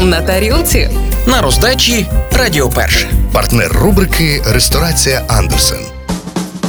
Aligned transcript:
на 0.00 0.20
тарілці. 0.20 0.90
На 1.26 1.42
роздачі 1.42 2.06
Радіо 2.32 2.68
Перше. 2.68 3.10
Партнер 3.32 3.72
рубрики 3.72 4.42
Ресторація 4.46 5.22
Андерсен. 5.28 5.99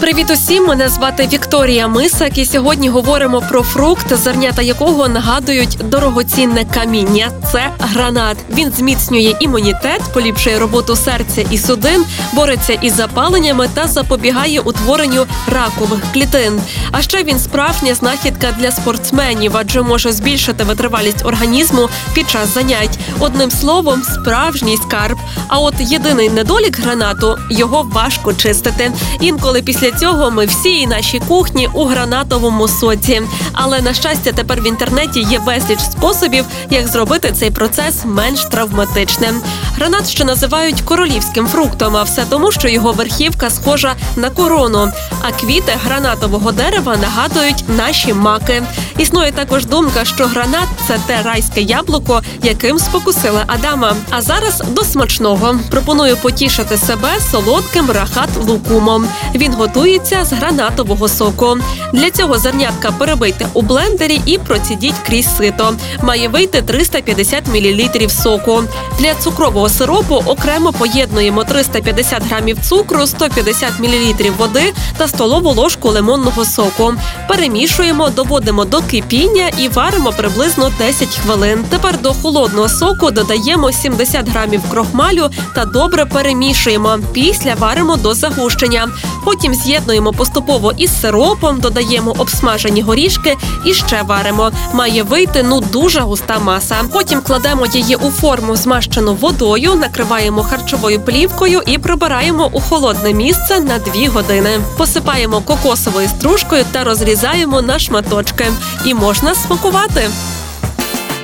Привіт 0.00 0.30
усім! 0.30 0.66
Мене 0.66 0.88
звати 0.88 1.28
Вікторія 1.32 1.88
Мисак, 1.88 2.38
і 2.38 2.46
сьогодні 2.46 2.88
говоримо 2.88 3.40
про 3.40 3.62
фрукт, 3.62 4.16
зернята 4.16 4.62
якого 4.62 5.08
нагадують 5.08 5.78
дорогоцінне 5.84 6.64
каміння. 6.64 7.30
Це 7.52 7.70
гранат. 7.78 8.36
Він 8.50 8.72
зміцнює 8.72 9.34
імунітет, 9.40 10.00
поліпшує 10.14 10.58
роботу 10.58 10.96
серця 10.96 11.44
і 11.50 11.58
судин, 11.58 12.04
бореться 12.32 12.72
із 12.72 12.94
запаленнями 12.94 13.68
та 13.74 13.86
запобігає 13.86 14.60
утворенню 14.60 15.26
ракових 15.46 16.00
клітин. 16.12 16.60
А 16.92 17.02
ще 17.02 17.24
він 17.24 17.38
справжня 17.38 17.94
знахідка 17.94 18.54
для 18.58 18.70
спортсменів, 18.70 19.56
адже 19.56 19.82
може 19.82 20.12
збільшити 20.12 20.64
витривалість 20.64 21.24
організму 21.26 21.88
під 22.14 22.30
час 22.30 22.54
занять. 22.54 22.98
Одним 23.18 23.50
словом, 23.50 24.02
справжній 24.02 24.76
скарб. 24.76 25.18
А 25.48 25.58
от 25.58 25.74
єдиний 25.78 26.30
недолік 26.30 26.78
гранату 26.78 27.38
його 27.50 27.90
важко 27.92 28.34
чистити. 28.34 28.92
Інколи 29.20 29.62
після 29.62 29.89
цього 29.92 30.30
ми 30.30 30.46
всі 30.46 30.80
і 30.80 30.86
наші 30.86 31.20
кухні 31.28 31.68
у 31.74 31.84
гранатовому 31.84 32.68
соці. 32.68 33.22
Але 33.52 33.80
на 33.80 33.94
щастя, 33.94 34.32
тепер 34.32 34.60
в 34.60 34.66
інтернеті 34.66 35.20
є 35.20 35.38
безліч 35.38 35.80
способів, 35.80 36.44
як 36.70 36.88
зробити 36.88 37.32
цей 37.32 37.50
процес 37.50 38.04
менш 38.04 38.44
травматичним. 38.44 39.42
Гранат 39.74 40.08
що 40.08 40.24
називають 40.24 40.80
королівським 40.80 41.46
фруктом, 41.46 41.96
а 41.96 42.02
все 42.02 42.24
тому, 42.30 42.52
що 42.52 42.68
його 42.68 42.92
верхівка 42.92 43.50
схожа 43.50 43.94
на 44.16 44.30
корону. 44.30 44.92
А 45.22 45.32
квіти 45.32 45.72
гранатового 45.84 46.52
дерева 46.52 46.96
нагадують 46.96 47.64
наші 47.68 48.14
маки. 48.14 48.62
Існує 49.00 49.32
також 49.32 49.66
думка, 49.66 50.04
що 50.04 50.26
гранат 50.26 50.68
це 50.88 50.98
те 51.06 51.22
райське 51.22 51.60
яблуко, 51.60 52.22
яким 52.42 52.78
спокусила 52.78 53.44
Адама. 53.46 53.96
А 54.10 54.22
зараз 54.22 54.62
до 54.68 54.84
смачного 54.84 55.58
пропоную 55.70 56.16
потішити 56.16 56.76
себе 56.76 57.08
солодким 57.30 57.90
рахат 57.90 58.28
лукумом. 58.46 59.06
Він 59.34 59.54
готується 59.54 60.24
з 60.24 60.32
гранатового 60.32 61.08
соку. 61.08 61.56
Для 61.92 62.10
цього 62.10 62.38
зернятка 62.38 62.90
перебийте 62.90 63.46
у 63.52 63.62
блендері 63.62 64.20
і 64.26 64.38
процідіть 64.38 64.98
крізь 65.06 65.36
сито. 65.36 65.74
Має 66.02 66.28
вийти 66.28 66.62
350 66.62 67.46
мл 67.46 68.08
соку. 68.08 68.62
Для 68.98 69.14
цукрового 69.14 69.68
сиропу 69.68 70.22
окремо 70.26 70.72
поєднуємо 70.72 71.44
350 71.44 72.22
грамів 72.28 72.58
цукру, 72.68 73.06
150 73.06 73.72
мл 73.78 74.30
води 74.38 74.72
та 74.96 75.08
столову 75.08 75.50
ложку 75.50 75.88
лимонного 75.88 76.44
соку. 76.44 76.94
Перемішуємо, 77.28 78.08
доводимо 78.08 78.64
до 78.64 78.82
кипіння 78.90 79.50
і 79.58 79.68
варимо 79.68 80.12
приблизно 80.12 80.72
10 80.78 81.08
хвилин. 81.08 81.64
Тепер 81.68 82.00
до 82.00 82.12
холодного 82.12 82.68
соку 82.68 83.10
додаємо 83.10 83.72
70 83.72 84.28
грамів 84.28 84.62
крохмалю 84.70 85.30
та 85.54 85.64
добре 85.64 86.04
перемішуємо. 86.04 86.98
Після 87.12 87.54
варимо 87.54 87.96
до 87.96 88.14
загущення. 88.14 88.88
Потім 89.24 89.54
з'єднуємо 89.54 90.12
поступово 90.12 90.72
із 90.76 91.00
сиропом, 91.00 91.60
додаємо 91.60 92.14
обсмажені 92.18 92.82
горішки 92.82 93.36
і 93.64 93.74
ще 93.74 94.02
варимо. 94.02 94.50
Має 94.72 95.02
вийти 95.02 95.42
ну 95.42 95.60
дуже 95.60 96.00
густа 96.00 96.38
маса. 96.38 96.76
Потім 96.92 97.20
кладемо 97.20 97.66
її 97.66 97.96
у 97.96 98.10
форму, 98.10 98.56
змащену 98.56 99.14
водою, 99.14 99.74
накриваємо 99.74 100.42
харчовою 100.42 101.00
плівкою 101.00 101.62
і 101.66 101.78
прибираємо 101.78 102.50
у 102.52 102.60
холодне 102.60 103.12
місце 103.12 103.60
на 103.60 103.78
2 103.78 104.08
години. 104.08 104.60
Посипаємо 104.76 105.40
кокосовою 105.40 106.08
стружкою 106.08 106.64
та 106.72 106.84
розрізаємо 106.84 107.62
на 107.62 107.78
шматочки. 107.78 108.46
І 108.84 108.94
можна 108.94 109.34
смакувати. 109.34 110.10